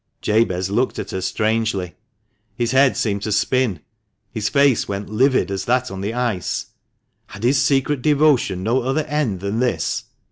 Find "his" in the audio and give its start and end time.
2.55-2.71, 4.31-4.49, 7.43-7.61